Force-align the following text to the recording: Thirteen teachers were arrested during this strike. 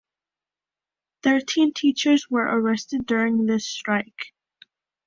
Thirteen 1.21 1.73
teachers 1.75 2.27
were 2.27 2.45
arrested 2.47 3.05
during 3.05 3.45
this 3.45 3.67
strike. 3.67 4.33